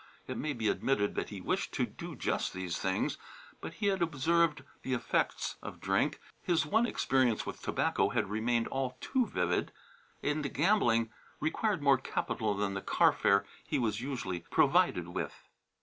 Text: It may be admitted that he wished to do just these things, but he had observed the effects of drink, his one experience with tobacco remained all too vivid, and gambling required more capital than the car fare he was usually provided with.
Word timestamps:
It 0.25 0.35
may 0.35 0.53
be 0.53 0.67
admitted 0.67 1.13
that 1.13 1.29
he 1.29 1.41
wished 1.41 1.73
to 1.75 1.85
do 1.85 2.15
just 2.15 2.53
these 2.53 2.79
things, 2.79 3.19
but 3.61 3.73
he 3.75 3.85
had 3.85 4.01
observed 4.01 4.63
the 4.81 4.95
effects 4.95 5.57
of 5.61 5.79
drink, 5.79 6.19
his 6.41 6.65
one 6.65 6.87
experience 6.87 7.45
with 7.45 7.61
tobacco 7.61 8.09
remained 8.23 8.67
all 8.69 8.97
too 8.99 9.27
vivid, 9.27 9.71
and 10.23 10.51
gambling 10.55 11.11
required 11.39 11.83
more 11.83 11.99
capital 11.99 12.55
than 12.55 12.73
the 12.73 12.81
car 12.81 13.13
fare 13.13 13.45
he 13.67 13.77
was 13.77 14.01
usually 14.01 14.39
provided 14.39 15.07
with. 15.09 15.47